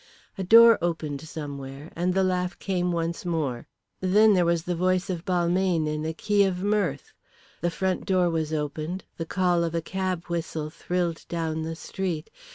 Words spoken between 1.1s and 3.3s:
somewhere, and the laugh came once